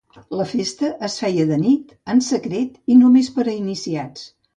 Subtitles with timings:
[0.37, 4.25] La festa es feia de nit, en secret, i només per iniciats.